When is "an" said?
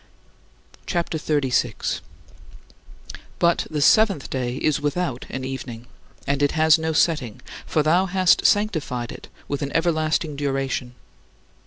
5.29-5.45, 9.61-9.71